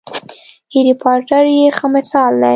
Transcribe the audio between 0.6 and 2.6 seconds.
هرې پاټر یې ښه مثال دی.